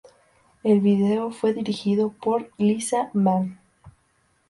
El 0.63 0.79
video 0.79 1.29
fue 1.29 1.53
dirigido 1.53 2.09
por 2.11 2.49
"Lisa 2.57 3.11
Mann". 3.13 3.59